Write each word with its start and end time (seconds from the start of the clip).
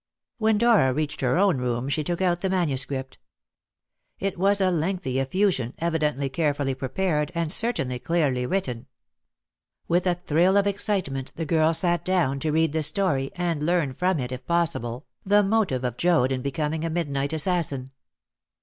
When 0.39 0.57
Dora 0.57 0.91
reached 0.95 1.21
her 1.21 1.37
own 1.37 1.59
room, 1.59 1.87
she 1.87 2.03
took 2.03 2.23
out 2.23 2.41
the 2.41 2.49
manuscript. 2.49 3.19
It 4.17 4.35
was 4.35 4.59
a 4.59 4.71
lengthy 4.71 5.19
effusion, 5.19 5.75
evidently 5.77 6.27
carefully 6.27 6.73
prepared, 6.73 7.31
and 7.35 7.51
certainly 7.51 7.99
clearly 7.99 8.47
written. 8.47 8.87
With 9.87 10.07
a 10.07 10.15
thrill 10.15 10.57
of 10.57 10.65
excitement 10.65 11.33
the 11.35 11.45
girl 11.45 11.75
sat 11.75 12.03
down 12.03 12.39
to 12.39 12.51
read 12.51 12.73
the 12.73 12.81
story, 12.81 13.29
and 13.35 13.63
learn 13.63 13.93
from 13.93 14.19
it, 14.19 14.31
if 14.31 14.43
possible, 14.47 15.05
the 15.23 15.43
motive 15.43 15.83
of 15.83 15.97
Joad 15.97 16.31
in 16.31 16.41
becoming 16.41 16.83
a 16.83 16.89
midnight 16.89 17.31
assassin. 17.31 17.91